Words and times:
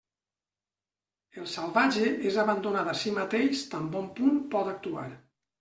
El 1.41 1.45
salvatge 1.51 2.07
és 2.31 2.39
abandonat 2.45 2.91
a 2.95 2.97
si 3.03 3.15
mateix 3.21 3.63
tan 3.75 3.89
bon 3.99 4.11
punt 4.19 4.41
pot 4.57 4.77
actuar. 4.77 5.09